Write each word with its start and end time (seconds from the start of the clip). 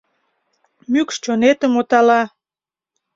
Мӱкш 0.91 1.15
чонетым 1.23 1.73
отала. 1.81 2.21